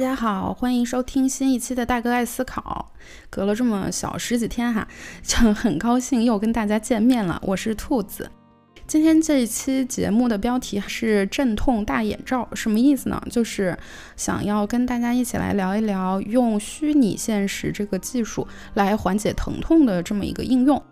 [0.00, 2.90] 大家好，欢迎收听新一期的《大哥爱思考》。
[3.28, 4.88] 隔了这么小十几天哈，
[5.22, 7.38] 就很高兴又跟大家见面了。
[7.44, 8.30] 我是兔子。
[8.86, 13.22] 今天这一期节目的标题是“镇痛大眼罩”，什么意思呢？
[13.30, 13.78] 就是
[14.16, 20.82] 想要跟大家一起来聊一聊用虚拟现实这个技术来缓解疼痛的这么一个应用。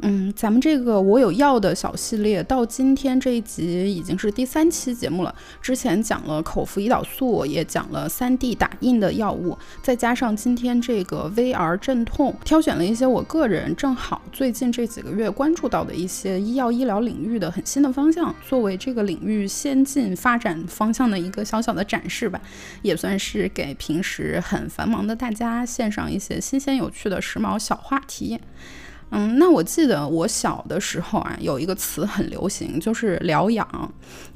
[0.00, 5.34] 嗯，咱们这个我有药的小系列到今天这一集已经是第三期节目了。
[5.60, 22.40] 之前讲了口服胰岛素，也讲了 3D 打印的药物，再加上今天这个 VR 镇痛，挑选了一些我个人正好最近这几个月关注到的一些医药医疗领域的很新的方向，作为这个领域先进发展方向的一个小小的展示吧，
[22.82, 28.38] 也算是给平时很繁忙的大家献上一些新鲜有趣的时髦小话题。
[29.10, 33.66] 嗯，那我记得我小的时候啊，有一个词很流行，就是疗养。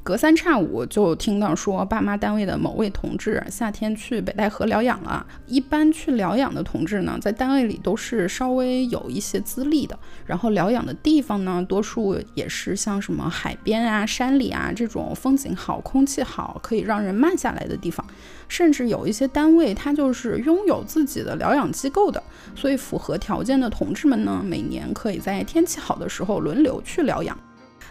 [0.03, 5.25] 隔三差五就听到说，爸妈单位的某位同志夏天去北戴河疗养了。
[5.47, 9.97] 一般去疗养的同志呢，在单位里都是稍微有一些资历的。
[10.25, 18.05] 然后疗养的地方呢，多数也是像什么海边啊、山里啊这种风景好、空气好、可以让人慢下来的地方。
[18.49, 22.21] 甚至有一些单位，它就是拥有自己的疗养机构的。
[22.53, 27.37] 所以符合条件的同志们呢，每年可以在天气好的时候轮流去疗养。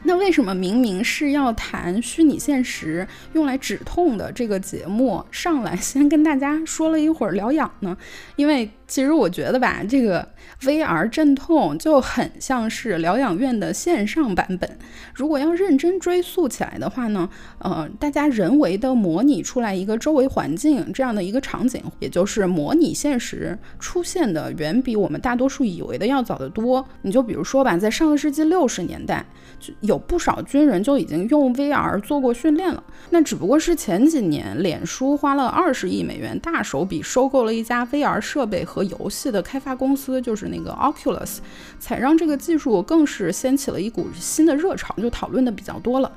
[0.04, 7.96] 那为什么明明是要谈虚拟现实用来止痛的这个节目，上来先跟大家说了一会儿疗养呢？
[8.36, 10.28] 因为其实我觉得吧，这个
[10.60, 14.68] VR 镇痛就很像是疗养院的线上版本。
[15.14, 17.26] 如果要认真追溯起来的话呢，
[17.60, 26.86] 呃，大家人为的模拟出来一个周围环境这样的一个场景，也就是模拟现实出现的，远比我们大多数以为的要早得多。
[27.00, 29.24] 你就比如说吧，在上个世纪六十年代，
[29.58, 32.84] 就有不少军人就已经用 VR 做过训练了。
[33.08, 41.38] 那只不过是前几年，脸书花了二十亿美元大手笔收购了一家 VR 设备和游戏的开发公司，就是那个 Oculus，
[41.78, 46.12] 才让这个技术更是掀起了一股新的热潮，就讨论的比较多了。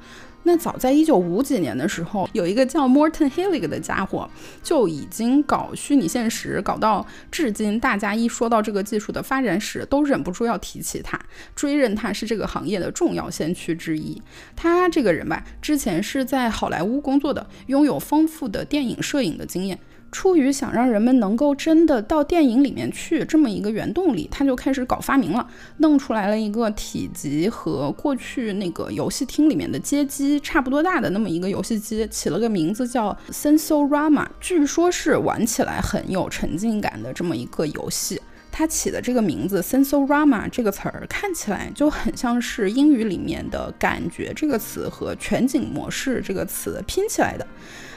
[0.48, 4.30] 那早在一九五几年的时候，有一个叫 Morton Hillig 的家伙
[4.62, 11.20] 就已经搞虚拟现实，搞到至今，大家一说到这个技术的发展史，都忍不住要提起他，
[11.56, 14.22] 追认他是这个行业的重要先驱之一。
[14.56, 19.80] 他这个人吧，之前是在好莱坞工作的，拥有丰富的电影摄影的经验。
[20.16, 25.46] 出于想让人们能够真的到电影里面去这么一个原动力，他就开始搞发明了，
[25.80, 38.22] 弄出来了一个体积和过去那个游戏厅里面的街机差不多大的那么一个游戏机，起了个名字叫 Sensorama，据说是玩起来很有沉浸感的这么一个游戏。
[38.54, 47.46] 他起的这个名字 Sensorama 这个词儿看起来就很像是英语里面的感觉这个词和全景模式这个词拼起来的。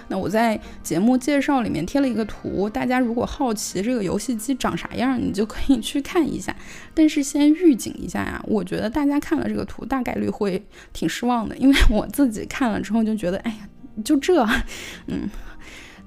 [0.09, 6.55] 那我在节目介绍里面贴了一个图，大家如果好奇这个游戏机长啥样，你就可以去看一下。
[6.95, 13.69] 但是先预警一下呀，我觉得大家看了这个图，大概率会挺失望的，因为我自己看了之后就觉得，哎呀，
[14.05, 14.45] 就这，
[15.07, 15.29] 嗯。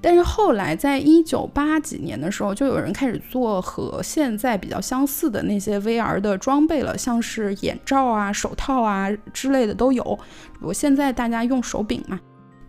[0.04, 10.20] 但是后来在一九八几年的时候，就有人开始做和现在比较相似的那些 VR 的装备了，像是眼罩啊、手套啊之类的都有。
[10.60, 12.20] 我现在大家用手柄嘛。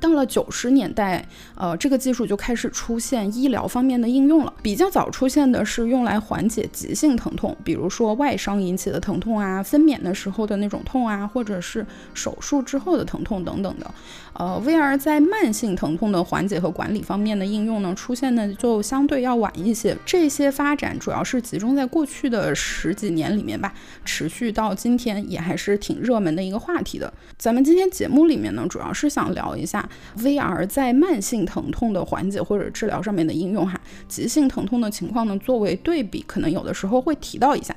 [0.02, 1.24] 到了九十年代，
[1.54, 4.52] 呃，这个技术就开始出现医疗方面的应用了。
[4.60, 13.88] 比较早出现的是用来缓解急性疼痛，比如说外伤引起的疼痛啊，分娩的时候的那种痛啊，或者是手术之后的疼痛等等的。
[14.34, 19.96] 呃，VR 在慢性疼痛的缓解和管理方面的应用呢，出现的就相对要晚一些。
[20.04, 23.72] 这些发展主要是集中在过去的十几年里面吧，
[24.04, 27.12] 持续到今天也还是挺热门的一个话题的。
[27.38, 29.86] 咱们今天节目里面呢，主要是想聊一下。
[30.18, 37.74] VR 在慢性疼痛的缓解或者治疗上面的应用哈，急性疼痛的情况呢，作为对比，可能有的时候会提到一下。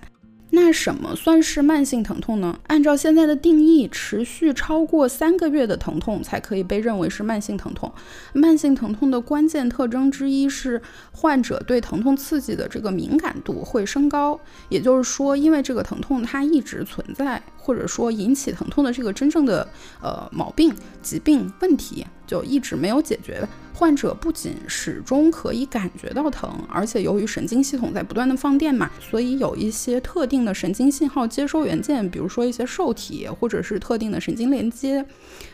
[0.51, 2.57] 那什么算是慢性疼痛呢？
[2.67, 7.91] 按照现在的定义，持续超过三个月的疼痛才可以被认为是慢性疼痛。
[8.31, 10.81] 慢性疼痛的关键特征之一是
[11.11, 14.39] 患者对疼痛刺激的这个敏感度会升高，
[14.69, 19.67] 也就是说，因为这个疼痛它一直存在，或者说引起疼痛的这个真正的
[20.01, 23.47] 呃毛病、疾病、问题就一直没有解决。
[23.73, 35.05] 患者不仅始终可以感觉到疼，而且由于神经系统在不断的放电嘛，所以有一些特定的神经信号接收元件，比如说一些受体或者是特定的神经连接，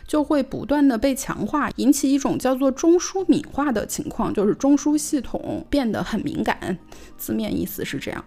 [0.05, 6.77] 就会不断的被强化，引起一种叫做中枢敏化的情况，就是中枢系统变得很敏感。
[7.17, 8.23] 字面意思是这样。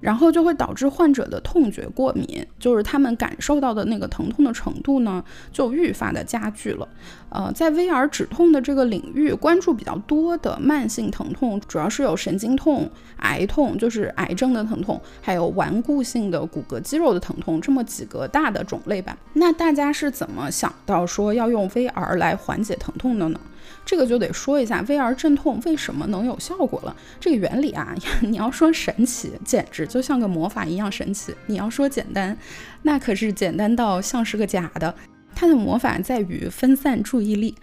[0.00, 6.88] 然后就会导致患者的痛觉过敏，就是他们感受到的那个疼痛的程度呢，就愈发的加剧了。
[7.28, 19.16] 呃，在 VR 止痛的这个领域，关注比较多的慢性疼痛，主要是有神经痛、癌痛，就是癌症的疼痛，还有顽固性的骨骼肌肉的疼痛，这么几个大的种类吧。
[19.34, 23.38] 那大家是怎么想到说要用 VR 来缓解疼痛的呢？
[23.84, 26.94] 这个就得说一下 VR 镇痛为什么能有效果了。
[27.18, 32.36] 这个原理啊， 你要说神奇，简直就像个魔法一样神奇；你要说简单，
[32.82, 34.94] 那可是简单到像是个假的。
[35.34, 37.54] 它的魔法在于分散注意力。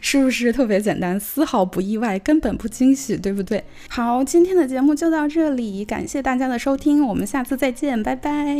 [0.00, 3.62] 是不是特别简单，丝毫不意外，根本不惊喜，对不对？
[3.88, 8.56] 好，今天的节目就到这里，感谢大家的收听，我们下次再见，拜拜。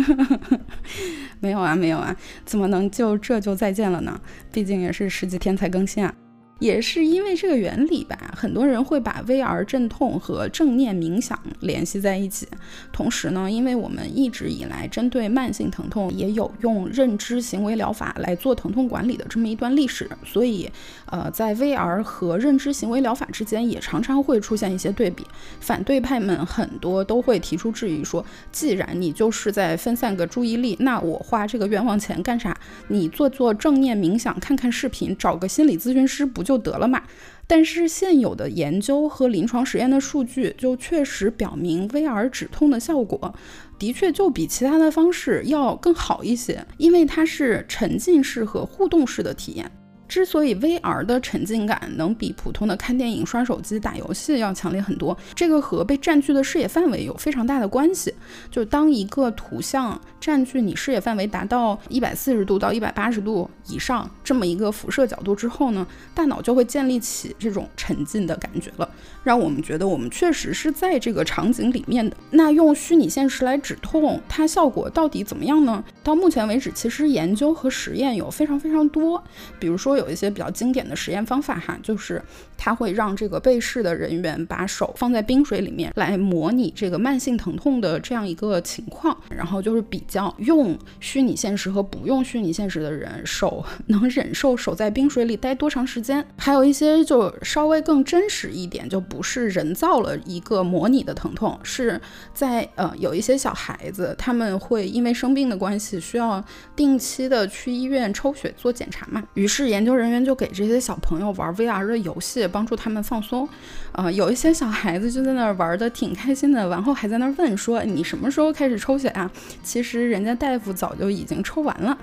[1.40, 2.14] 没有啊，没有啊，
[2.44, 4.20] 怎么能就这就再见了呢？
[4.52, 6.14] 毕竟也是十几天才更新啊。
[6.60, 12.46] 也是因为这个原理吧，很多人会把 VR 镇痛和正念冥想联系在一起。
[12.92, 20.70] 同时呢，因为我们一直以来针对慢性疼痛也有用认知行为疗法来做疼痛管理的这么一段历史，所以，
[21.06, 25.26] 呃，在 VR 和认知行为疗法之间也常常会出现一些对比。
[25.58, 32.56] 反对派们很多都会提出质疑，说既然你就是在分散个注意力，那我花这个冤枉钱干啥？
[32.88, 36.43] 你做做正念冥想，看看视频，找个心理咨询师不？
[36.44, 37.02] 就得了嘛，
[37.46, 43.34] 但是现有的研究和临床实验的数据就确实表明，VR 止痛的效果
[43.78, 49.70] 的确就比其他的方式要更好一些，因为它是沉浸式和互动式的体验。
[50.06, 58.14] 之所以 VR 的沉浸感能比普通的看电影、刷手机、打游戏要强烈很多，这个和被占据的视野范围有非常大的关系。
[58.50, 68.88] 就当一个图像占据你视野范围达到一百四十度到一百八十度以上这么一个辐射角度之后呢，大脑就会建立起这种沉浸的感觉了，
[69.22, 72.14] 让我们觉得我们确实是在这个场景里面的。
[72.30, 75.82] 那用虚拟现实来止痛，它效果到底怎么样呢？
[76.02, 79.22] 到目前为止，其实研究和实验有非常非常多，
[79.58, 79.93] 比如说。
[79.96, 82.22] 有一些比较经典的实验方法哈，就是
[82.56, 96.24] 它会让这个被试的人员把手放在冰水里面来模拟这个慢性疼痛的这样一个情况， 然后就是比较用虚拟现实和不用虚拟现实的人手能忍受手在冰水里待多长时间。
[96.36, 102.00] 还有一些就稍微更真实一点，就不是人造了一个模拟的疼痛，是
[102.32, 106.42] 在呃有一些小孩子他们会因为生病的关系需要
[106.74, 113.48] 定期的去医院抽血做检查嘛，于是研究人员就给这些小朋友玩 VR 的游戏，帮助他们放松。
[113.92, 119.30] 呃，有一些小孩子就在那儿玩的挺开心的，然后还在那儿问说：“你什么时候开始抽血啊？”
[119.62, 121.96] 其实人家大夫早就已经抽完了。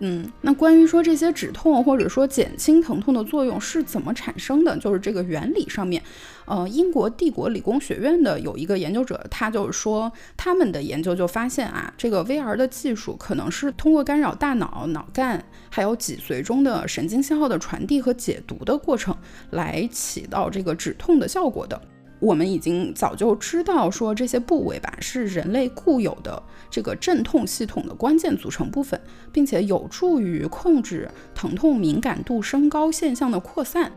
[0.00, 6.02] 嗯，那关于说这些止痛或者说减轻疼痛的作用是怎么产生的，就是这个原理上面，
[6.44, 19.16] 呃，英国帝国理工学院的有一个研究者，他就是说他们的研究就发现啊，这个 VR 的技术可能是通过干扰大脑、脑干还有脊髓中的神经信号的传递和解读的过程，
[19.50, 21.80] 来起到这个止痛的效果的。
[22.18, 29.00] 我们已经早就知道说这些部位吧是人类固有的这个镇痛系统的关键组成部分，
[29.32, 33.92] 并且有助于控制疼痛敏感度升高现象的扩散。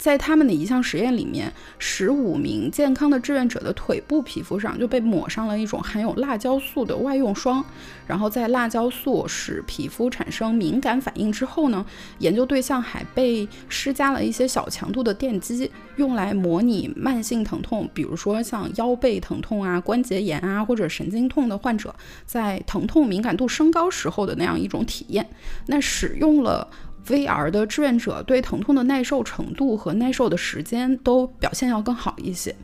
[0.00, 7.62] 在他们的一项实验里面，十五名健康的志愿者的腿部皮肤上就被抹上了一种含有辣椒素的外用霜，
[8.06, 11.84] 然后在辣椒素使皮肤产生敏感反应之后呢，
[12.20, 21.94] 研究对象还被施加了一些小强度的电击，用来模拟慢性疼痛，比如说像腰背疼痛啊、关节炎啊或者神经痛的患者
[22.24, 25.28] 在疼痛敏感度升高时候的那样一种体验。
[25.66, 26.66] 那使用了。
[27.06, 32.54] VR 的志愿者对疼痛的耐受程度和耐受的时间都表现要更好一些。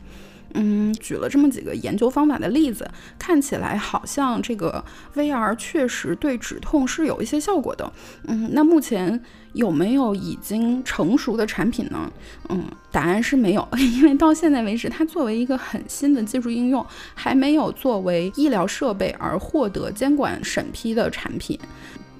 [0.58, 2.88] 嗯，举了这么几个研究方法的例子，
[3.18, 4.82] 看起来好像这个
[5.14, 7.92] VR 确实对止痛是有一些效果的。
[8.26, 9.20] 嗯，那目前
[9.52, 12.10] 有没有已经成熟的产品呢？
[12.48, 21.58] 嗯，答案是没有， 因为到现在为止，它作为一个很新的技术应用，还没有作为医疗设备而获得监管审批的产品。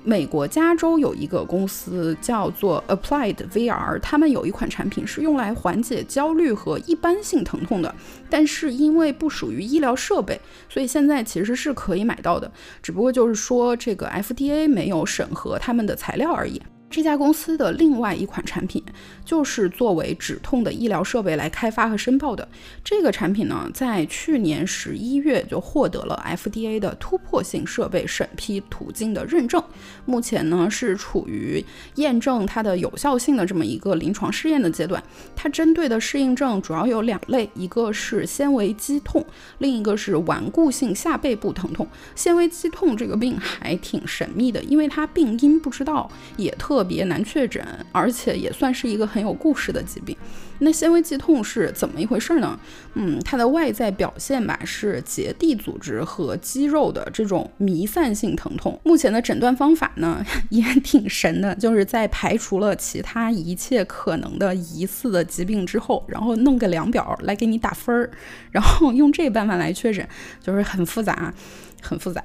[0.07, 7.93] 美国加州有一个公司叫做 Applied VR，他们有一款产品是用来缓解焦虑和一般性疼痛的，
[8.31, 12.49] 但是因为不属于医疗设备，所以现在其实是可以买到的，
[12.81, 16.63] 只不过就是说这个 FDA 没有审核他们的材料而已。
[16.97, 18.83] 这家公司的另外一款产品，
[19.23, 22.49] 就是作为止痛的医疗设备来开发和申报的。
[22.83, 29.63] 这个产品呢，在去年十一月就获得了 FDA 的突破性设备审批途径的认证，
[30.07, 31.63] 目前呢是处于
[31.97, 35.03] 验证它的有效性的这么一个临床试验的阶段。
[35.37, 39.23] 它针对的适应症主要有两类，一个是纤维肌痛，
[39.59, 41.87] 另一个是顽固性下背部疼痛。
[42.15, 46.86] 纤维肌痛这个病还挺神秘的，因为它病因不知道，也特。
[46.87, 47.63] 别难确诊，
[47.93, 50.17] 而且也算是一个很有故事的疾病。
[50.61, 52.59] 那纤维肌痛是怎么一回事呢？
[52.95, 58.81] 嗯，它的外在表现吧是结缔组织和肌肉的这种弥散性疼痛。
[58.83, 68.11] 目前的诊断方法呢 也挺神的，就是在排除了其他一切可能的疑似的疾病之后，然后弄个量表来给你打分儿，
[68.51, 70.09] 然后用这办法来确诊，
[70.41, 71.35] 就是很复杂，
[71.83, 72.25] 很复杂。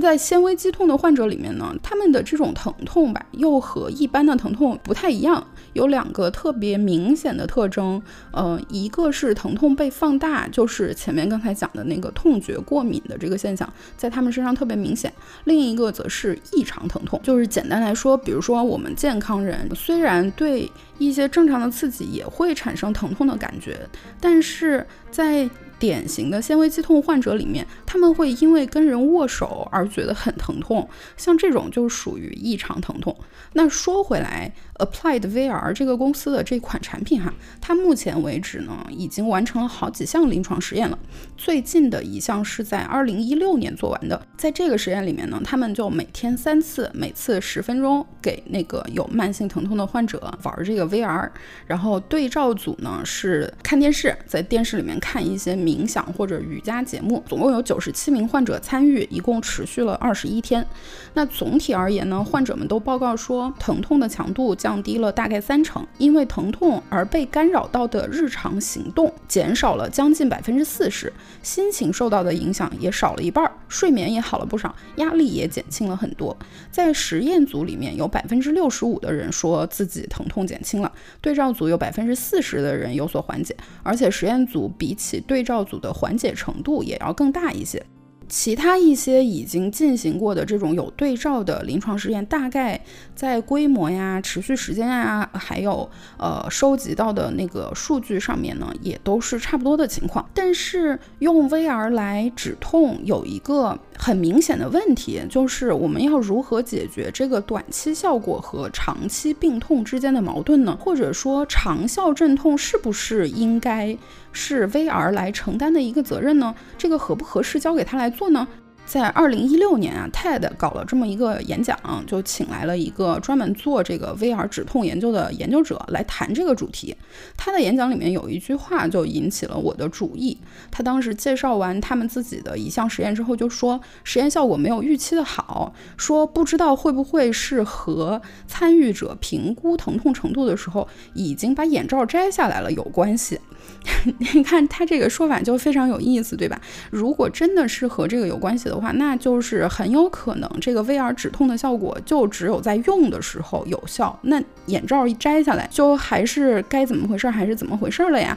[0.00, 8.00] 在纤维肌痛的患者里面呢，他们的这种疼痛吧，又和一般的疼痛不太一样，有两个特别明显的特征。
[8.30, 15.10] 呃，一个是疼痛被放大，就是前面刚才讲的那个痛觉过敏的这个现象，在他们身上特别明显；
[15.44, 23.78] 另一个则是异常疼痛，就是简单来说，比如说我们健康人虽然对一些正常的刺激也会产生疼痛的感觉，
[24.20, 25.48] 但是在
[25.80, 33.16] 典型的纤维肌痛患者里面，他们会因为跟人握手而觉得很疼痛，像这种就属于异常疼痛。
[33.54, 40.98] 那说回来，Applied VR 这个公司的这款产品哈，它目前为止呢已经完成了好几项临床实验了。
[41.36, 51.30] 最近的一项是在二零一六年做完的，在这个实验里面呢，他们就每天三次，每次十分钟，给那个有慢性疼痛的患者玩这个 VR，
[51.66, 55.50] 然后对照组呢是看电视，在电视里面看一些。
[55.60, 60.66] 冥想或者瑜伽节目，总共有九十七名患者参与，一共持续了二十一天。
[61.12, 71.12] 那总体而言呢，患者们都报告说，疼痛的强度降降低了大概三成，因为疼痛而被干扰到的日常行动减少了将近百分之四十，
[71.42, 76.36] 心情受到的影响也少了一半，睡眠也好了不少，压力也减轻了很多。
[76.70, 85.64] 在实验组里面有百分之六十五的人说自己疼痛减轻了，对照组有百分之四十的人有所缓解，而且实验组比起对照。
[85.64, 87.84] 组的缓解程度也要更大一些。
[88.30, 92.80] 其他一些已经进行过的这种有对照的临床实验，大概
[93.14, 100.24] 在规模呀、持续时间呀，还有呃收集到的那个数据上面呢，也都是差不多的情况。
[100.32, 110.76] 但是用 VR 来止痛有一个很明显的问题，就是我们要如何解决这个短期效果和长期病痛之间的矛盾呢？
[110.78, 113.98] 或者说长效镇痛是不是应该
[114.32, 116.54] 是 VR 来承担的一个责任呢？
[116.78, 118.10] 这个合不合适交给他来？
[118.10, 118.46] 做呢，
[118.90, 121.78] 在二零一六年啊，TED 搞了这么一个演讲，
[122.08, 126.96] 就请来了一个专门做这个 VR 止痛研究的研究者来谈这个主题。
[127.36, 130.36] 他的演讲里面有一句话就引起了我的注意。
[130.72, 143.38] 他当时介绍完他们自己的一项实验之后，就说实验效果没有预期的好，说不知道会不会是和参与者评估疼痛程度的时候已经把眼罩摘下来了有关系。
[144.34, 146.60] 你看他这个说法就非常有意思，对吧？
[146.90, 158.36] 如果真的是和这个有关系的话，那就是很有可能这个 VR 止痛的效果就只有在用的时候有效，那眼罩一摘下来，就还是该怎么回事还是怎么回事了呀？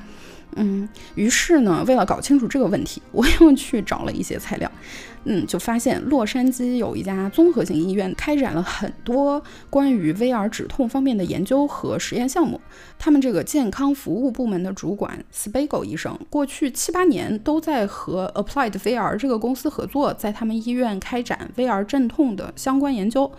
[0.55, 4.71] 嗯，于是呢，为了搞清楚这个问题，我 又去找了一些材料。
[5.25, 12.59] 嗯，就发现洛杉矶有一家综合性医院开展了很多关于 VR 止痛方面的研究和实验项目。
[12.99, 23.31] 他们这个健康服务部门的主管 Spago 医生，过去七八年都在和 Applied VR 这个公司合作，在他们医院开展 VR 镇痛的相关研究。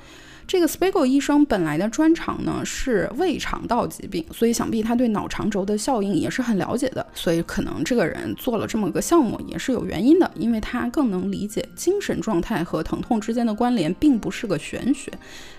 [0.46, 7.06] 这个 Spago 医生本来的专长呢是胃肠道疾病，所以想必他对脑肠轴的效应也是很了解的。
[7.14, 15.12] 所以可能这个人做了这么个项目也是有原因的，因为他更能理解精神状态和疼痛之间的关联，并不是个玄学。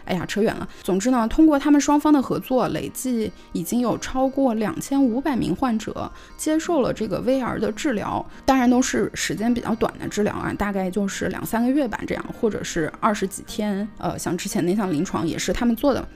[0.06, 0.68] 哎呀，扯远了。
[0.82, 13.88] 总之呢，通过他们双方的合作，累计已经有超过两千五百名患者接受了这个 VR 的治疗，当然都是时间比较短的治疗啊，大概就是两三个月吧，这样，或者是二十几天。
[13.98, 16.08] 呃，像之前那项临床也是他们做的。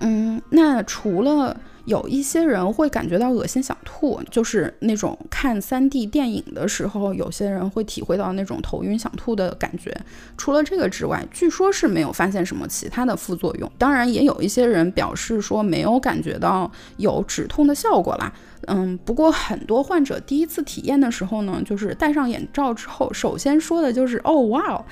[0.00, 1.58] 嗯，那除了。
[1.84, 9.94] 有一些人会感觉到恶心想吐，就是那种看 3D 电影的时候，有些人会体会到那种头晕想吐的感觉。
[10.36, 13.70] 除了这个之外，据说是没有发现什么其他的副作用。
[13.78, 18.32] 当然，也有一些人表示说没有感觉到有止痛的效果啦。
[18.68, 24.84] 嗯，不过很多患者第一次体验的时候呢，就是戴上眼罩之后，首先说的就是“哦，哇哦”。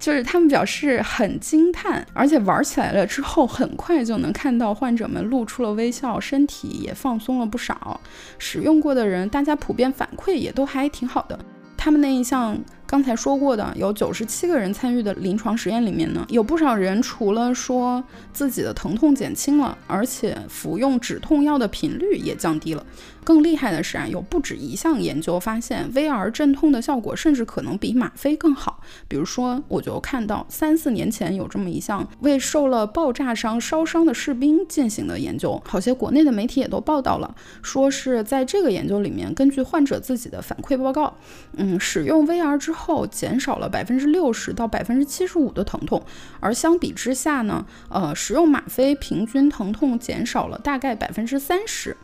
[0.00, 8.00] 就是他们表示很惊叹，而且玩起来了之后，很快就能看到患者们露出了微笑，身体也放松了不少。
[8.38, 11.38] 使用过的人，大家普遍反馈也都还挺好的。
[11.76, 12.58] 他们那一项。
[12.90, 22.84] 刚才说过的，有九十七个人参与的临床实验里面呢，有不少人除了说自己的疼痛减轻了，而且服用止痛药的频率也降低了。
[23.22, 28.80] 更厉害的是啊，有不止一项研究发现，VR 镇痛的效果甚至可能比吗啡更好。
[29.06, 37.32] 比如说，我就看到三四年前有这么一项为受了爆炸伤烧伤的士兵进行的研究，好些国内的媒体也都报道了，
[37.62, 41.14] 说是在这个研究里面，根据患者自己的反馈报告，
[41.56, 42.79] 嗯，使用 VR 之后。
[42.80, 46.02] 后减少了百分之六十到百分之七十五的疼痛，
[46.40, 51.96] 而相比之下呢，呃，使用吗啡平均疼痛减少了大概百分之三十。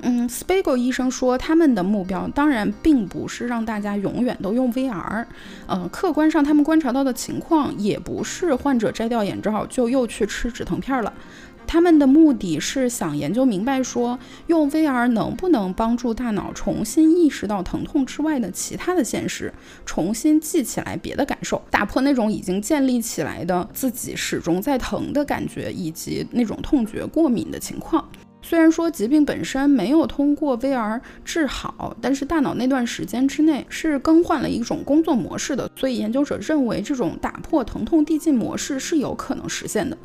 [0.00, 5.24] 嗯，Spiegel 医生说，他们的目标当然并不是让大家永远都用 VR，
[5.66, 11.10] 呃，客观上他们观察到的情况也不是患者摘掉眼罩就又去吃止疼片了。
[11.66, 19.52] 他们的目的是想研究明白，说用 VR 能不能帮助大脑重新意识到疼痛之外的其他的现实，
[19.84, 28.08] 重新记起来别的感受，打破那种已经建立起来的自己始终在疼的感觉，以及那种痛觉过敏的情况。
[28.42, 39.98] 虽然说疾病本身没有通过 VR 治好，但是大脑那段时间之内是更换了一种工作模式的，所以研究者认为这种打破疼痛递进模式是有可能实现的。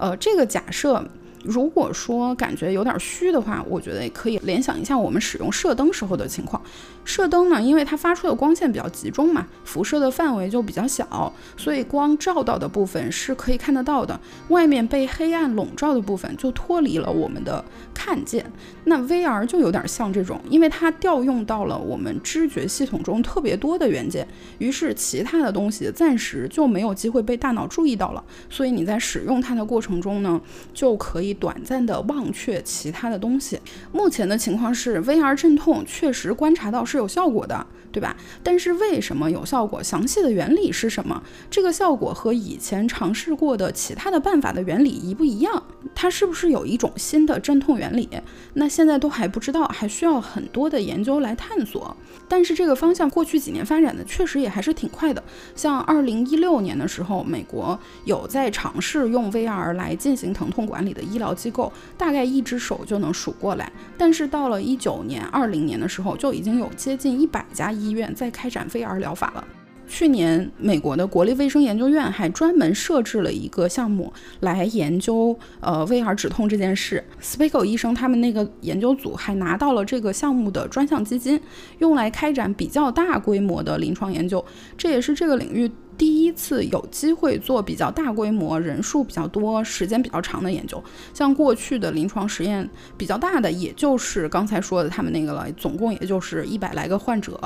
[0.00, 1.04] 呃，这个假设，
[1.44, 6.60] 如果说感觉有点虚的话，我觉得也可以联想一下我们使用射灯时候的情况。
[7.04, 18.50] 射灯呢，因为它发出的光线比较集中嘛，辐射的范围就比较小，所以光照到的部分是可以看得到的，外面被黑暗笼罩的部分就脱离了我们的看见。
[18.84, 24.24] 那 VR 就有点像这种，因为它调用到了我们知觉系统中特别多的元件，
[24.58, 30.40] 于是其他的东西暂时就没有机会被大脑注意到了，所以你在使用它的过程中呢，
[30.72, 33.58] 就可以短暂的忘却其他的东西。
[33.90, 37.00] 目前的情况是，VR 镇痛确实观察到是。
[37.00, 38.14] 有效果的，对吧？
[38.42, 39.82] 但是为什么有效果？
[39.82, 41.22] 详细的原理是什么？
[41.50, 45.62] 这个效果和以前尝试过的其他的办法的原理一不一样？
[45.94, 48.06] 它是不是有一种新的镇痛原理？
[48.52, 51.94] 那现在都还不知道，还需要很多的研究来探索。
[52.26, 55.22] 但是这个方向过去几年发展的确实也还是挺快的。
[55.54, 63.70] 像二零一六年的时候，美国有在尝试用 VR 来进行疼痛管理的医疗机构，大概一只手就能数过来。
[63.98, 69.44] 但是到了一九年、二零年的时候，就已经有接近一百家医院在开展 VR 疗法了。
[69.90, 77.02] 去年，美国的国立卫生研究院还专门设置了一个项目来研究呃胃癌止痛这件事。
[77.20, 81.40] Spiegel 医生他们那个研究组还拿到了这个项目的专项基金，
[81.80, 84.42] 用来开展比较大规模的临床研究。
[84.78, 85.68] 这也是这个领域。
[86.00, 90.82] 第一次有机会做比较大规模、人数比较多、时间比较长的研究，
[91.12, 97.38] 像过去的临床实验比较大的，也就是刚才说的他们那个了，总共也就是一百来个患者，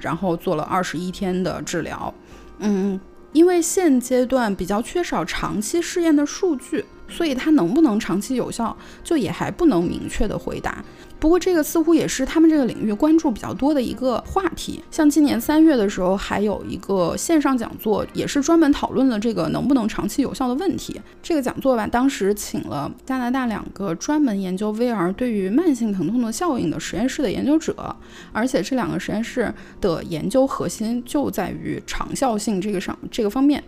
[0.00, 2.12] 然后做了二十一天的治疗。
[2.58, 2.98] 嗯，
[3.32, 10.84] 因为现阶段比较缺少长期试验的数据，所以它能不能长期有效，就也还不能明确的回答。
[11.20, 14.82] 不过，这个似乎也是他们这个领域关注比较多的一个话题。
[14.90, 20.98] 像今年三月的时候，还有一个线上讲座，也是专门讨论了这个能不能长期有效的问题。
[21.22, 27.94] 这个讲座吧，当时请了加拿大两个专门研究 VR 对于慢性疼痛的效应的实验室的研究者，
[28.32, 33.62] 而且这两个实验室的研究核心就在于长效性这个上这个方面。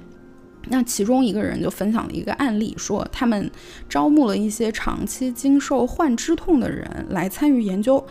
[0.69, 3.51] 那其中一个人就分享了一个案例，说他们
[3.89, 8.05] 招募了一些长期经受患肢痛的人来参与研究。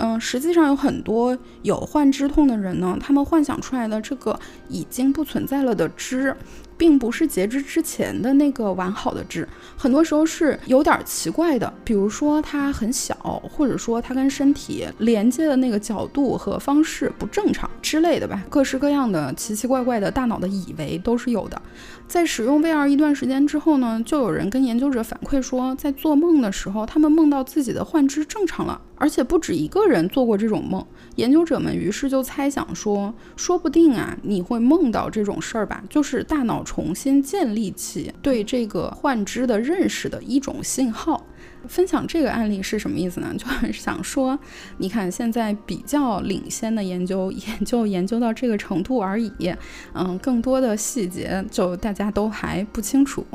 [0.00, 6.34] 嗯，实际上有很多有患肢痛的人呢，他们幻想出来的这个已经不存在了的肢。
[6.78, 13.16] 并不是截肢之前的那个完好的肢，很多时候是有点奇怪的，比如说它很小，
[13.50, 21.60] 或者说它跟身体连接的那个角度和方式不正常之类的吧，各式各样的奇奇怪怪的大脑的以为都是有的。
[22.06, 30.84] 在使用 VR 一段时间之后呢，就有人跟研究者反馈说，在做梦的时候，他们梦到自己的幻肢正常了，而且不止一个人做过这种梦。
[31.16, 41.24] 研究者们于是就猜想说，说不定啊，你会梦到这种事儿吧，就是大脑重新建立起对这个幻肢的认识的一种信号。
[41.66, 43.34] 分享这个案例是什么意思呢？
[43.36, 44.38] 就很想说，
[44.78, 49.52] 你看现在比较领先的研究， 研究研究到这个程度而已，
[49.92, 53.26] 嗯，更多的细节就大家都还不清楚。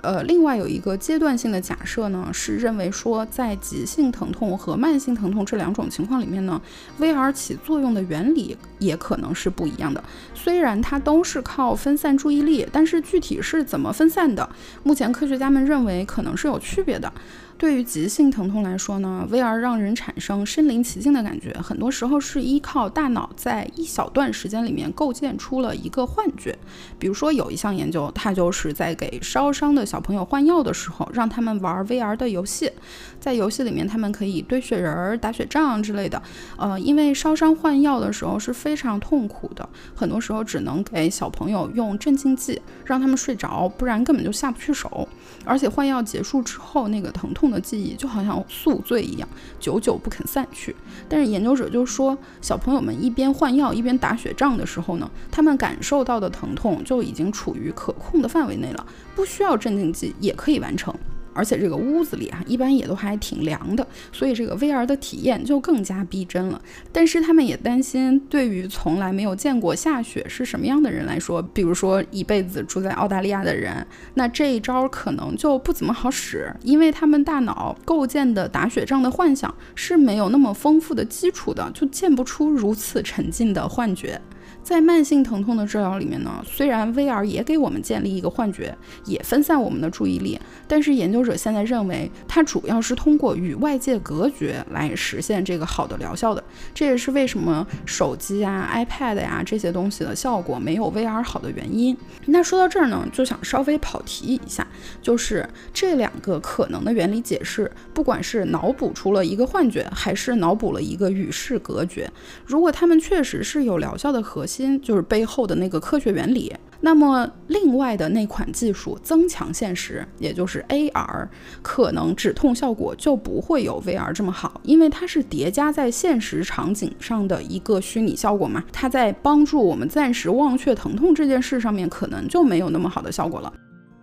[0.00, 6.60] 呃，另外有一个阶段性的假设呢，是认为说，在急性疼痛和慢性疼痛这两种情况里面呢
[7.00, 10.02] ，VR 起作用的原理也可能是不一样的。
[10.34, 14.48] 虽然它都是靠分散注意力，但是具体是怎么分散的，
[14.82, 17.12] 目前科学家们认为可能是有区别的。
[17.58, 26.56] 对于急性疼痛来说呢，VR 让人产生身临其境的感觉，很多时候是依靠大脑在一小段时间里面构建出了一个幻觉。
[27.00, 32.70] 比如说有一项研究，它就是在给烧伤的小朋友换药的时候，让他们玩 VR 的游戏，
[33.18, 36.22] 在游戏里面他们可以堆雪人、打雪仗之类的。
[36.56, 45.08] 呃，因为烧伤换药的时候是非常痛苦的，很多时候只能给小朋友用镇静剂让他们睡着，不然根本就下不去手。
[45.44, 47.47] 而且换药结束之后，那个疼痛。
[47.50, 50.74] 的记忆就好像宿醉一样，久久不肯散去。
[51.08, 60.94] 但是研究者就说，小朋友们一边换药一边打雪仗的时候呢，他们感受到的疼痛就已经处于可控的范围内了，不需要镇静剂也可以完成。
[61.38, 66.60] 而且这个屋子里啊，一般也都还挺凉的，所以这个 VR 的体验就更加逼真了。
[66.90, 84.20] 但是他们也担心，对于从来没有见过下雪是什么样的人来说，比如说一辈子住在澳大利亚的人，那这一招可能就不怎么好使，因为他们大脑构建的打雪仗的幻想是没有那么丰富的基础的，就建不出如此沉浸的幻觉。
[84.62, 96.44] 在慢性疼痛的治疗里面呢，虽然 VR 也给我们建立一个幻觉，也分散我们的注意力，但是研究者现在认为，它主要是通过与外界隔绝来实现这个好的疗效的。
[96.74, 101.96] 这也是为什么手机啊、iPad 呀这些东西的效果没有 VR 好的原因。
[102.26, 104.66] 那说到这儿呢，就想稍微跑题一下，
[105.00, 112.10] 就是这两个可能的原理解释，不管是脑补出了一个幻觉，还是脑补了一个与世隔绝，
[112.44, 114.57] 如果他们确实是有疗效的核心。
[114.58, 116.52] 心就是背后的那个科学原理。
[116.80, 121.26] 那么，另外的那款技术增强现实，也就是 AR，
[121.60, 128.62] 可能止痛效果就不会有 VR 这么好，因为它是叠加在现实场景上的一个虚拟效果嘛。
[128.72, 133.52] 它在帮助我们暂时忘却疼痛这件事上面，可能就没有那么好的效果了。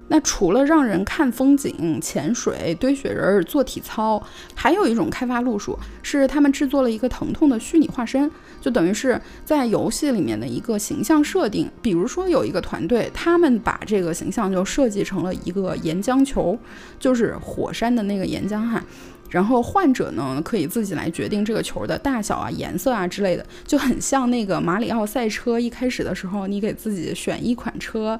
[0.08, 4.22] 那除了让人看风景、潜水、堆雪人、做体操，
[4.54, 8.30] 还有一种开发路数是他们制作了一个疼痛的虚拟化身，
[8.62, 11.70] 就等于是在游戏里面的一个形象设定。
[11.82, 16.58] 比如说有一个团队，他们把这个形象就设计成了一个岩浆球，
[17.00, 18.84] 就是火山的那个岩浆哈。
[19.28, 28.18] 然后患者呢可以自己来决定这个球的大小啊、颜色啊之类的，就很像那个马里奥赛车一开始的时候，你给自己选一款车，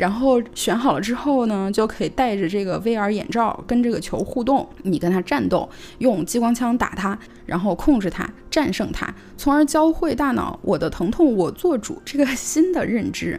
[0.00, 13.38] 然后选好了之后呢，就可以戴着这个 VR 眼罩跟这个球互动，你跟它战斗，用激光枪打它，然后控制它，战胜它，从而教会大脑我的疼痛我做主这个新的认知。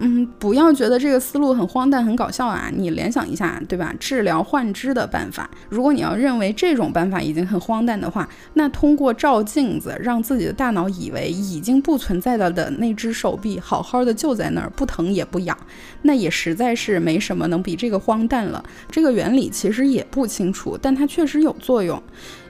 [0.00, 2.70] 嗯，不要觉得这个思路很荒诞、很搞笑啊！
[2.72, 3.92] 你联想一下，对吧？
[3.98, 15.56] 治疗幻肢的办法，如果你要认为这种办法已经很荒诞的话，那通过照镜子让自己的大脑以为已经不存在了的那只手臂好好的就在那儿，不疼也不痒，
[16.02, 18.62] 那也实在是没什么能比这个荒诞了。
[18.90, 22.00] 这个原理其实也不清楚，但它确实有作用，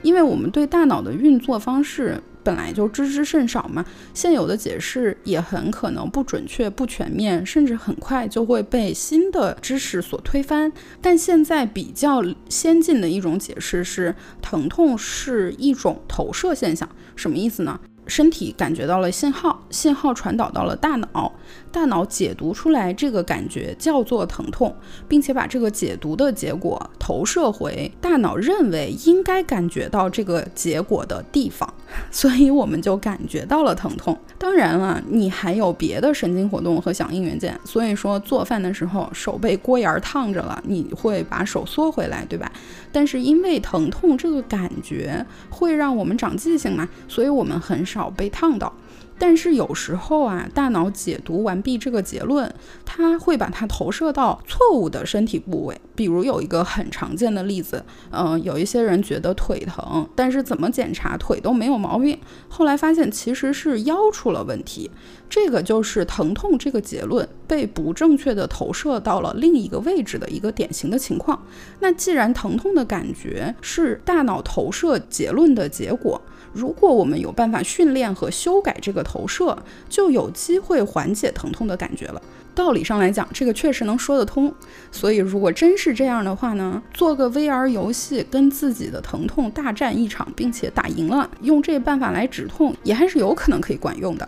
[0.03, 2.21] 因为我们对大脑的运作方式。
[2.43, 10.71] 本来就知之甚少嘛，现有的解释也很可能不准确、不全面，甚至很快就会被新的知识所推翻。
[11.01, 17.79] 但现在比较先进的一种解释是，疼痛是一种投射现象，什么意思呢？
[18.07, 21.31] 身体感觉到了信号，信号传导到了大脑，
[21.71, 24.75] 大脑解读出来这个感觉叫做疼痛，
[25.07, 31.71] 并且把这个解读的结果投射回大脑认为应该感觉到这个结果的地方，
[32.09, 34.17] 所以我们就感觉到了疼痛。
[34.37, 42.51] 当然了，你还有别的神经活动和响应元件，所以说做饭的时候手被锅沿烫着了，你会把手缩回来，对吧？
[42.91, 48.73] 但是因为疼痛这个感觉会让我们长记性嘛，所以我们很少被烫到。
[49.19, 52.51] 但是有时候啊，大脑解读完毕这个结论，
[52.85, 55.79] 它会把它投射到错误的身体部位。
[55.93, 64.89] 比如有一个很常见的例子，嗯，有一些人觉得腿疼，但是怎么检查腿都没有毛病，后来发现其实是腰出了问题。
[65.29, 71.45] 这个就是疼痛这个结论被不正确的投射到了另一个位置的一个典型的情况。
[71.81, 76.19] 那既然疼痛的感觉是大脑投射结论的结果。
[76.53, 79.57] 如果我们有办法训练和修改这个投射，
[79.87, 82.21] 就有机会缓解疼痛的感觉了。
[82.55, 84.53] 道理上来讲，这个确实能说得通。
[84.91, 94.27] 所以，如果真是这样的话呢，做个 VR 游戏，跟自己的疼痛大战一场，并且打赢了，用这办法来止痛，也还是有可能可以管用的。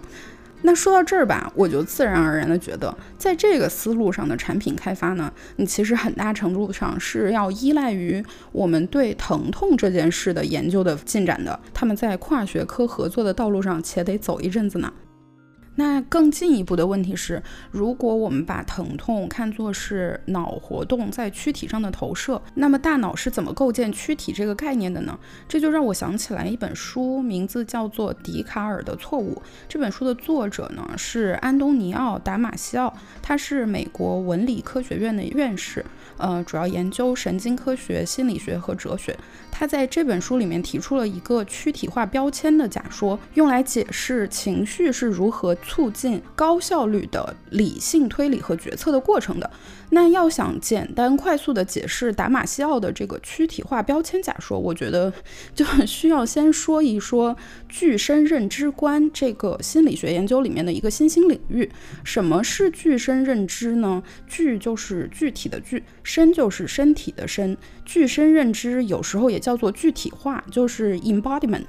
[0.63, 11.59] 那说到这儿吧，我就自然而然的觉得，在这个思路上的产品开发呢，你其实很大程度上是要依赖于我们对疼痛这件事的研究的进展的。
[11.73, 14.91] 他们在跨学科合作的道路上，且得走一阵子呢。
[15.75, 25.17] 那更进一步的问题是，如果我们把疼痛看作是脑活动在躯体上的投射，那么大脑是怎么构建躯体这个概念的呢？
[25.47, 29.35] 这就让我想起来一本书，名字叫做《笛卡尔的错误》。
[29.69, 35.83] 这本书的作者呢是安东尼奥·达马西奥，他是美国文理科学院的院士，
[36.17, 39.17] 呃，主要研究神经科学、心理学和哲学。
[39.49, 49.49] 他在这本书里面提出了一个躯体化标签的假说，用来解释情绪是如何促进高效率的理性推理和决策的过程的。
[49.91, 55.11] 那要想简单快速的解释达马西奥的这个躯体化标签假说，我觉得
[55.55, 57.35] 就很需要先说一说
[57.69, 61.69] 具身认知观这个心理学研究里面的一个新兴领域。
[62.03, 64.03] 什么是具身认知呢？
[64.27, 67.57] 具就是具体的具，身就是身体的身。
[67.85, 71.67] 具身认知有时候也叫做具体化，就是 embodiment。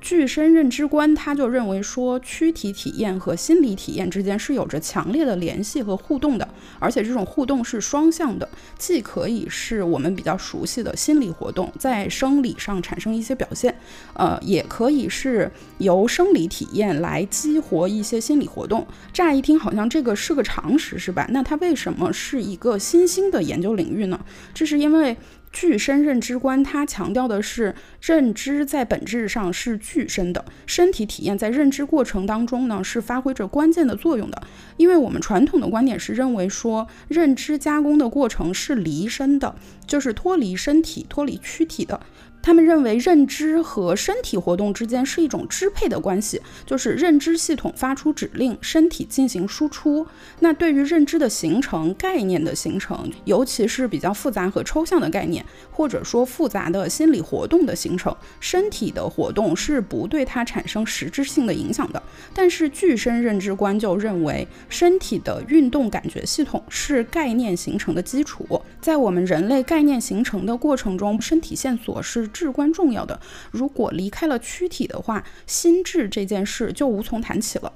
[0.00, 13.74] 具身认知观，他就认为说，躯体体验和心理体验之间是有着强烈的联系和互动的，而且这种互动是双向的，既可以是我们比较熟悉的心理活动，在生理上产生一些表现，
[14.14, 18.86] 呃，也可以是由生理体验来激活一些心理活动。
[19.12, 21.26] 乍一听好像这个是个常识，是吧？
[21.30, 24.18] 那它为什么是一个新兴的研究领域呢？
[24.54, 25.16] 这是因为。
[25.52, 34.42] 具身认知观，它强调的是认知在本质上是具身的，身体体验在认知过程当中呢是发挥着关键的作用的。
[34.76, 39.54] 因为我们传统的观点是认为说，认知加工的过程是离身的，
[39.86, 42.00] 就是脱离身体、脱离躯体的。
[42.42, 50.06] 他们认为认知和身体活动之间是一种支配的关系，就是认知系统发出指令，身体进行输出。
[50.38, 62.02] 那对于认知的形成、概念的形成，尤其是比较复杂和抽象的概念，或者说复杂的心理活动的形成，身体的活动是不对它产生实质性的影响的。
[62.32, 68.60] 但是具身认知观就认为，身体的运动感觉系统是概念形成的基础。
[68.80, 72.29] 在我们人类概念形成的过程中，身体线索是。
[72.32, 77.72] 至关重要的，如果离开了躯体的话，心智这件事就无从谈起了。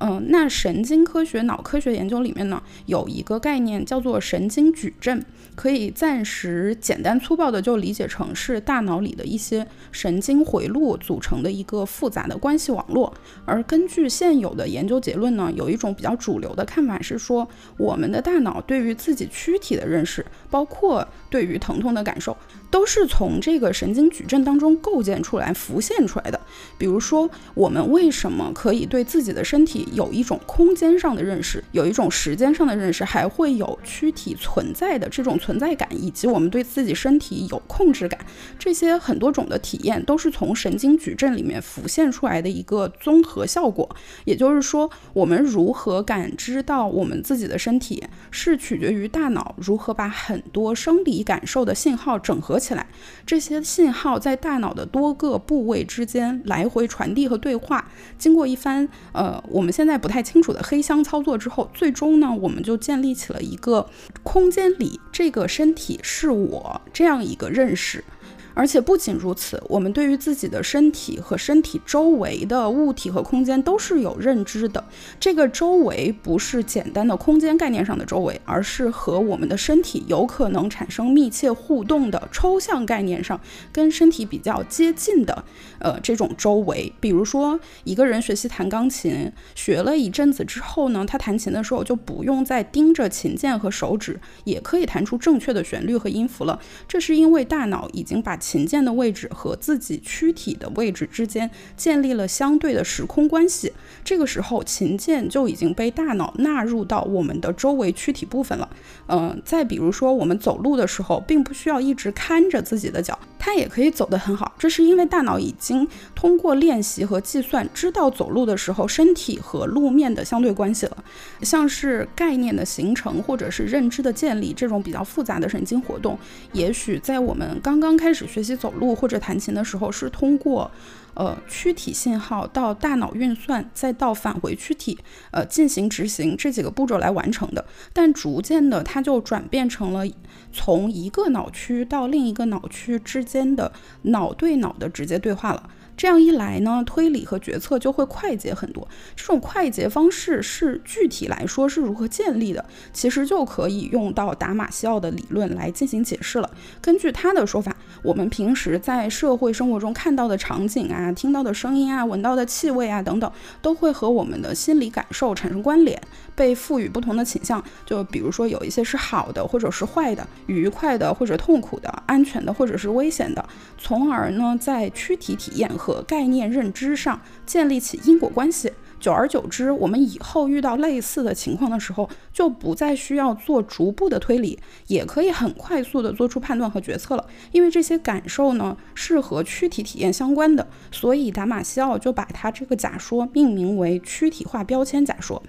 [0.00, 5.24] 嗯，那神经科学、脑科学研究里面呢，有一个概念叫做神经矩阵。
[5.54, 13.12] 可以暂时简单粗暴的就理解成是大脑里的一些神经回路组成的一个复杂的关系网络。
[13.44, 22.34] 而根据现有的研究结论呢，有一种比较主流的看法是说，我们的大脑对于自己躯体的认识，包括对于疼痛的感受，
[22.72, 26.40] 都是从这个神经矩阵当中构建出来、浮现出来的。
[26.76, 35.38] 比如说，我们为什么可以对自己的身体有一种空间上的认识，有一种时间上的认识，还会有躯体存在的这种。
[35.42, 38.24] 存在感以及我们对自己身体有控制感，
[38.56, 43.88] 这些很多种的体验都是从神经矩阵里面浮现出来的一个综合效果。
[44.24, 52.86] 也就是说，我们如何感知到我们自己的身体，是取决于大脑如何把很多生理感受的信号整合起来。
[53.26, 63.90] 这些信号在大脑的多个部位之间来回传递和对话，经过一番呃我们现在不太清楚的黑箱操作之后，最终呢，我们就建立起了一个
[64.22, 65.32] 空间里这。
[65.32, 68.04] 个身体是我这样一个认识。
[68.54, 74.84] 而且不仅如此，我们对于自己的身体和身体周围的物体和空间都是有认知的。
[75.18, 83.40] 这个周围不是简单的空间概念上的周围，而是和我们的身体有可能产生密切互动的抽象概念上
[83.72, 85.44] 跟身体比较接近的，
[85.78, 86.92] 呃，这种周围。
[87.00, 96.58] 比如说，一个人学习弹钢琴，学了一阵子之后呢，他弹琴的时候就不用再盯着琴键和手指，也可以弹出正确的旋律和音符了。
[96.86, 108.68] 这是因为大脑已经把琴键的位置和自己躯体的位置之间建立了相对的时空关系，这个时候琴键就已经被大脑纳入到我们的周围躯体部分了。
[109.06, 114.52] 嗯，再比如说我们走路的时候，并不需要一直看着自己的脚，它也可以走得很好。
[114.58, 121.04] 这是因为大脑已经通过练习和计算，知道走路的时候身体和路面的相对关系了。
[121.42, 126.18] 像是概念的形成或者是认知的建立这种比较复杂的神经活动，
[126.52, 128.26] 也许在我们刚刚开始。
[128.32, 130.70] 学习走路或者弹琴的时候，是通过，
[131.12, 134.98] 呃，躯体信号到大脑运算，再到返回躯体，
[135.30, 137.62] 呃，进行执行这几个步骤来完成的。
[137.92, 140.04] 但逐渐的，它就转变成了
[140.50, 143.70] 从一个脑区到另一个脑区之间的
[144.02, 145.68] 脑对脑的直接对话了。
[145.94, 148.88] 这样一来呢，推理和决策就会快捷很多。
[149.14, 152.64] 这种快捷方式是具体来说是如何建立的，
[152.94, 156.50] 其实就可以用到达马西奥的理论来进行解释了。
[156.80, 166.00] 根据他的说法，我们平时在社会生活中看到的场景啊、听到的声音啊、闻到的气味啊等等，都会和我们的心理感受产生关联，
[166.34, 167.62] 被赋予不同的倾向。
[167.86, 178.72] 就比如说有一些是好的，或者是坏的，愉快的或者痛苦的，安全的或者是危险的，从而呢，在躯体体验和概念认知上建立起因果关系。
[179.02, 187.26] 久而久之，我们以后遇到类似的情况的时候，就不再需要做逐步的推理，也可以很快速的做出判断和决策了。
[187.50, 195.42] 因为这些感受呢，是和躯体体验相关的，所以达马西奥就把他这个假说命名为躯体化标签假说。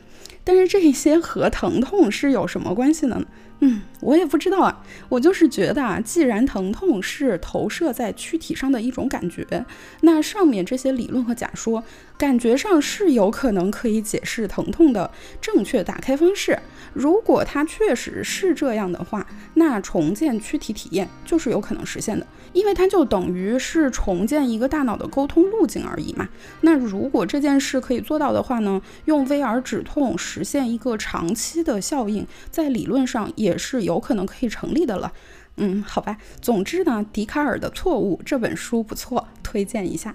[0.43, 3.23] 但是这些和疼痛是有什么关系呢？
[3.59, 4.83] 嗯，我也不知道啊。
[5.07, 9.65] 我就是觉得啊，既然疼痛是投射在躯体上的一种感觉，
[10.01, 11.81] 那上面这些理论和假说，
[12.23, 16.57] 感觉上是有可能可以解释疼痛的正确打开方式。
[16.93, 26.29] 如果它确实是这样的话，那重建躯体体验就是有可能实现的，因为它就等于是重建一个大脑的沟通路径而已嘛。
[26.61, 33.57] 那如果这件事可以做到的话呢，用 VR 止痛实现一个长期的效应，在理论上也。
[33.57, 35.13] 是有可能可以成立的了，
[35.55, 36.17] 嗯，好吧。
[36.41, 40.13] 总之呢，《笛卡尔的错误》这本书不错，推荐一下。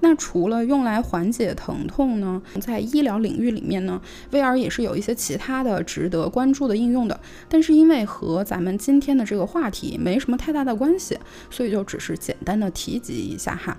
[0.00, 4.00] 那除了用来缓解疼痛呢，在医疗领域里面呢
[4.32, 7.20] ，VR 也是有一些其他的值得关注的应用的。
[7.48, 11.18] 但是因为和咱们今天的这个话题没什么太大的关系，
[11.50, 13.76] 所以就只是简单的提及一下哈。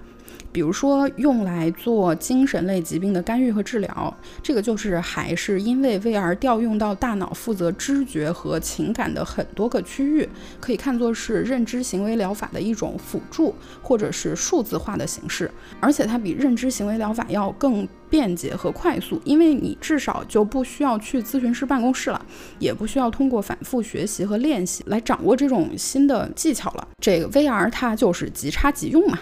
[0.51, 10.27] 比如说用来做精神类疾病的干预和治疗，这个就是还是因为 VR 调用到大脑负责知觉和情感的很多个区域，
[10.59, 22.25] 可以看作是认知行为疗法的一种辅助或者是数字化的形式，而且它比认知行为疗法要更便捷和快速，因为你至少就不需要去咨询师办公室了，
[22.59, 26.87] 也不需要通过反复学习和练习来掌握这种新的技巧了。
[26.99, 29.17] 这个 VR 它就是即插即用嘛。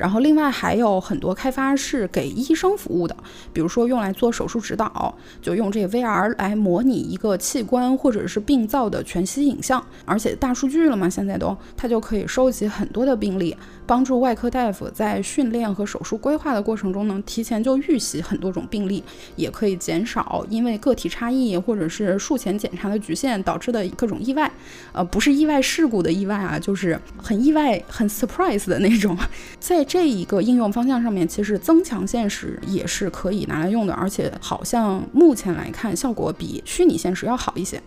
[0.00, 3.14] 然后，另外还有很多开发是给医生服务的，
[3.52, 19.04] 比如说用来做手术指导，就用这个 VR 来模拟一个器官或者是病灶的全息影像，而且大数据了嘛，现在都它就可以收集很多的病例，帮助外科大夫在训练和手术规划的过程中呢，提前就预习很多种病例，
[19.36, 24.50] 也可以减少因为个体差异或者是术前检查的局限导致的各种意外，
[24.92, 29.14] 呃，不是意外事故的意外啊，就是很意外、很 surprise 的那种，
[29.60, 29.84] 在。
[29.90, 37.82] 这一个应用方向上面，其实增强现实也是可以拿来用的，而且好像目前来看效果比虚拟现实要好一些。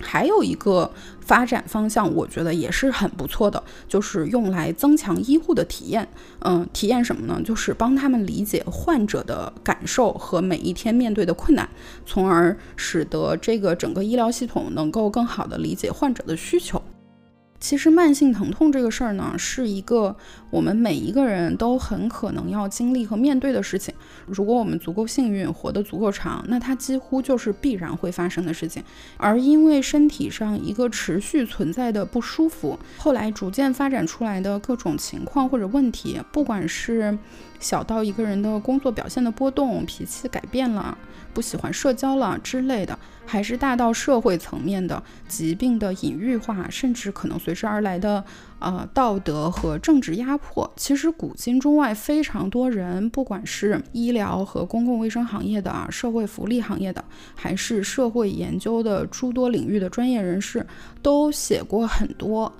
[0.00, 6.06] 还有一个发展方向，我觉得也是很不错的，就是用来增强医护的体验。
[6.44, 7.42] 嗯，体验什么呢？
[7.44, 11.68] 就是帮他们理解患者的感受和每一天面对的困难，
[12.06, 16.80] 从而使得这个整个医疗系统能够更好的理解患者的需求。
[17.62, 20.16] 其实慢性疼痛这个事儿呢，是一个
[20.50, 23.94] 我们每一个人都很可能要经历和面对的事情。
[24.26, 28.82] 如果我们足够幸运，活得足够长，那它几乎就是必然会发生的事情。
[29.16, 37.16] 而因为身体上一个持续存在的不舒服，后来逐渐发展出来的各种情况或者问题，不管是
[37.60, 40.98] 小到一个人的工作表现的波动、脾气改变了。
[41.34, 48.24] 不喜欢社交了之类的，还是大到社会层面的疾病的隐喻化，甚至可能随随之而来的
[48.58, 50.70] 呃道德和政治压迫。
[50.74, 60.66] 其实古今中外非常多人，不管是医疗和公共卫生行业的啊、社会福利行业的，还是社会研究的诸多领域的专业人士，
[61.02, 62.52] 都写过很多。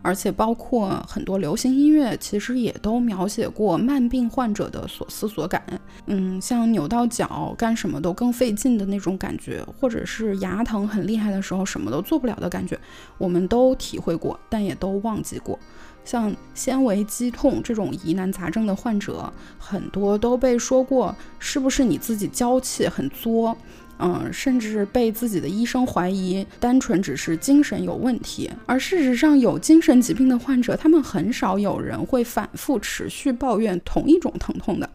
[0.00, 5.62] 而且包括很多流行音乐，其实也都描写过慢病患者的所思所感。
[6.06, 12.78] 嗯，像扭到脚，干什么都更费劲的那种感觉，或者是牙疼很厉害的时候，什么都做不了的感觉，
[13.18, 15.58] 我们都体会过，但也都忘记过。
[16.04, 23.54] 像纤维肌痛这种疑难杂症的患者，很多都被说过，是不是你自己娇气很作？
[23.98, 34.88] 嗯，甚至被自己的医生怀疑单纯只是精神有问题，而事实上有精神疾病的患者，他们很少有人会反复持续抱怨同一种疼痛的。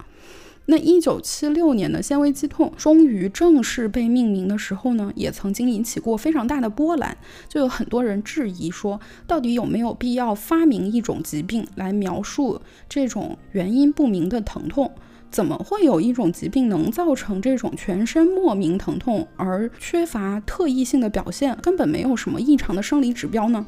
[0.65, 7.17] 那一九七六年的纤维肌痛终于正式被命名的时候呢，也曾经引起过非常大的波澜，
[7.49, 14.89] 就有很多人质疑说，到底有没有必要发明一种疾病来描述这种原因不明的疼痛？
[15.33, 23.65] 怎么会有一种疾病能造成这种全身莫名疼痛，而缺乏特异性的表现，根本没有什么异常的生理指标呢？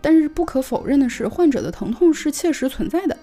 [0.00, 3.14] 但是不可否认的是，患者的疼痛是切实存在的。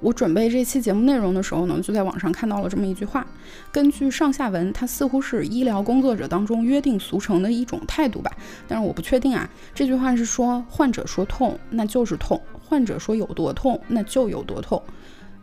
[0.00, 3.26] 我准备这期节目内容的时候呢，就在网上看到了这么一句话。
[3.72, 8.30] 根据上下文，它似乎是医疗工作者当中约定俗成的一种态度吧，
[8.68, 9.48] 但是我不确定啊。
[9.74, 14.80] 这句话是说，患者说痛，那就是痛；患者说有多痛，那就有多痛。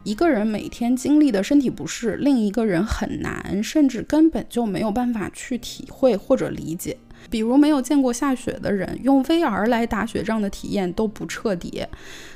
[0.05, 6.95] 一个人每天经历的身体不适，另一个人很难，甚至根本就没有办法去体会或者理解。
[7.27, 11.81] 比如没有见过下雪的人，用 VR 来打雪仗的体验都不彻底；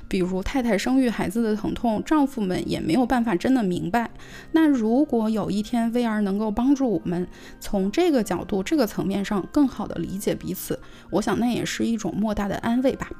[0.08, 4.10] 比如太太生育孩子的疼痛，丈夫们也没有办法真的明白。
[4.54, 7.28] 那如果有一天 VR 能够帮助我们
[7.60, 10.80] 从这个角度、这个层面上更好的理解彼此，
[11.12, 13.12] 我想那也是一种莫大的安慰吧。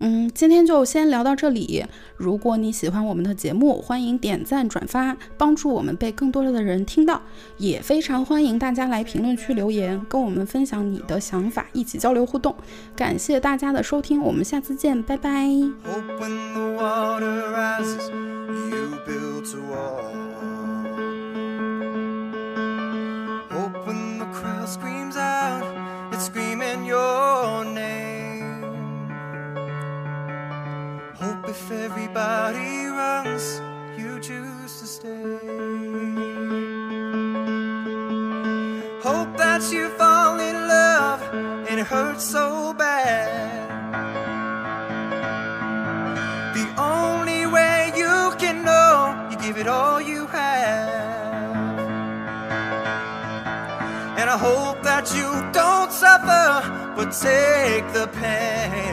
[0.00, 1.84] 嗯，今天就先聊到这里。
[2.16, 7.20] 如果你喜欢我们的节目，欢迎点赞转发，帮助我们被更多的人听到。
[7.58, 12.54] 也非常欢迎大家来评论区留言，跟我们分享你的想法，一起交流互动。
[12.96, 15.46] 感谢大家的收听，我们下次见，拜拜。
[57.12, 58.90] Suffer, but take the pain.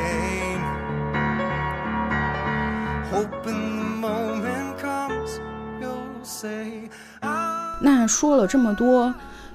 [7.79, 9.13] 那说了这么多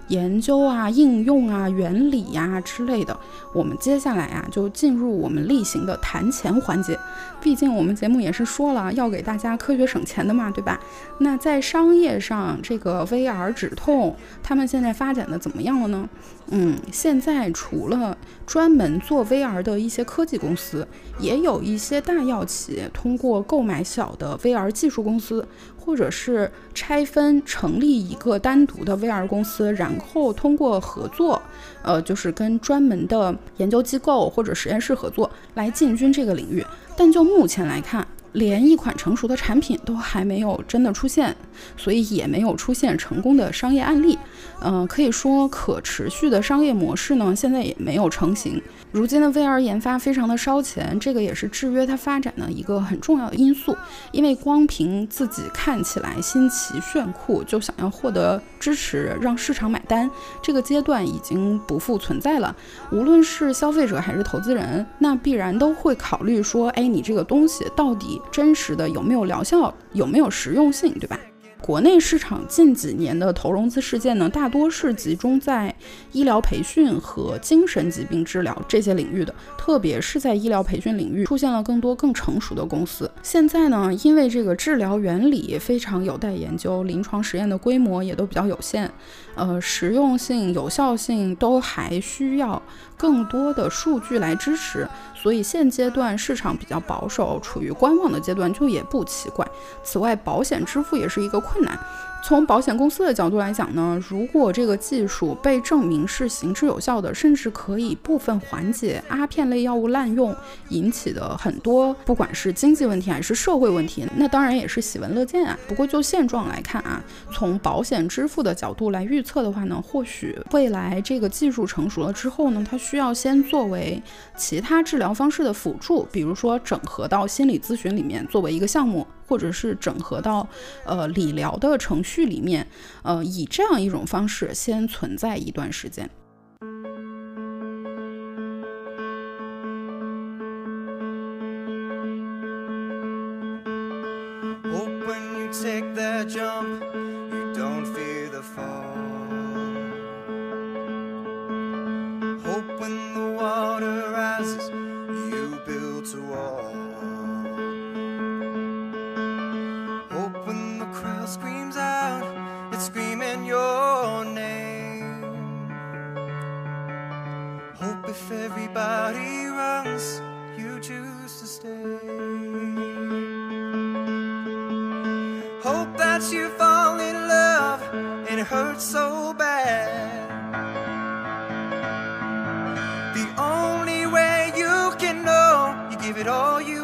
[0.08, 3.18] 研究啊、应用啊、原理呀之类的，
[3.52, 6.98] 我们接下来啊就进入我们例行的谈钱环节。
[7.40, 10.80] 毕竟我们节目也是说了要给大家科学省钱的嘛，对吧？
[11.18, 16.08] 那在商业上，这个 VR 止痛，他们现在发展的怎么样了呢？
[16.50, 20.86] 嗯，现在除了专门做 VR 的一些科技公司，
[21.18, 25.46] 也有一些大药企通过购买小的 VR 技术公司，
[25.84, 31.42] 或者是拆分成立一个单独的 VR 公司，然后通过合作，
[31.82, 36.64] 呃，就是跟专门的研究机构或者实验室合作，来进军这个领域。
[36.96, 41.34] 但就目前来看，连一款成熟的产品都还没有真的出现，
[41.76, 44.18] 所以也没有出现成功的商业案例。
[44.64, 48.60] 嗯，可以说可持续的商业模式呢，现在也没有成型。
[48.92, 53.76] 如今的 VR 研发非常的烧钱，这个也是制约它发展的一个很重要的因素。
[54.12, 60.08] 因为光凭自己看起来新奇炫酷，就想要获得支持，让市场买单，
[60.40, 62.54] 这个阶段已经不复存在了。
[62.92, 71.18] 无论是消费者还是投资人，那必然都会考虑说，哎，你这个东西到底真实的有没有疗效，有没有实用性，对吧？
[71.60, 75.72] 国内市场近几年的投融资事件呢，大多是集中在
[76.10, 83.08] 医疗培训和精神疾病治疗这些领域的，特别是在医疗培训领域出现了更多更成熟的公司。
[83.22, 88.90] 现在呢，因为这个治疗原理非常有待研究，临床实验的规模也都比较有限，
[89.34, 92.60] 呃，实用性、有效性都还需要
[92.96, 94.86] 更多的数据来支持。
[95.14, 99.46] 所以现阶段市场比较保守，处于观望的阶段，就也不奇怪。
[99.82, 101.78] 此外，保险支付也是一个困难。
[102.24, 110.34] 从保险公司的角度来讲呢，如果这个技术被证明是行之有效的，甚至可以部分缓解阿片类药物滥用
[110.68, 115.58] 引起的很多，不管是经济问题还是社会问题，那当然也是喜闻乐见啊。
[115.66, 117.02] 不过就现状来看啊，
[117.32, 124.00] 从保险支付的角度来预测的话呢，或许未来这个技术成熟了之后呢，它需要先作为
[124.36, 129.04] 其他治疗方式的辅助，比如说整合到心理咨询里面作为一个项目。
[129.26, 130.48] 或者是整合到
[130.84, 132.66] 呃理疗的程序里面，
[133.02, 136.08] 呃，以这样一种方式先存在一段时间。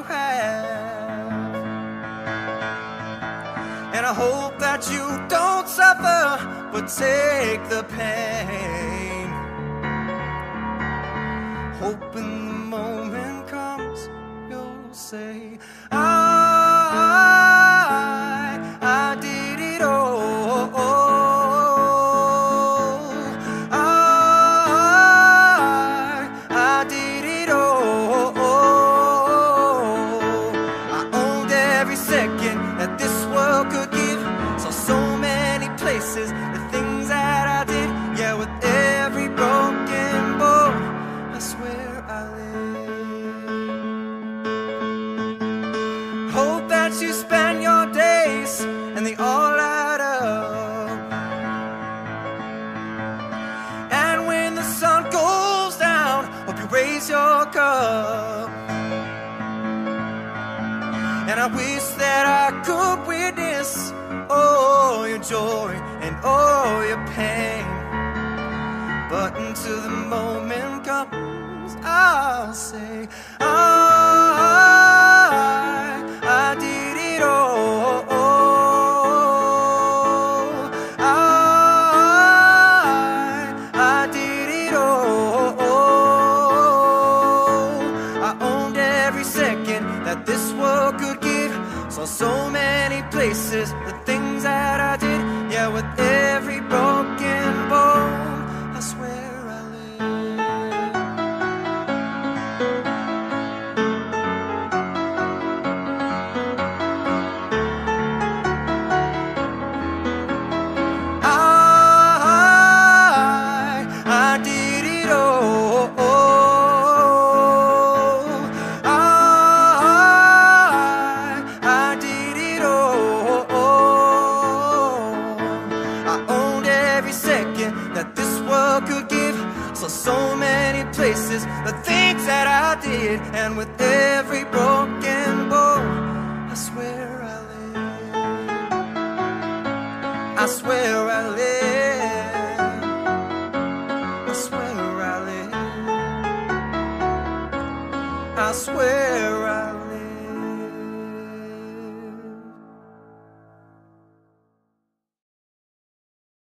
[0.09, 1.55] have.
[3.95, 9.29] And I hope that you don't suffer, but take the pain.
[11.81, 14.09] Hope the moment comes,
[14.51, 15.48] you'll say.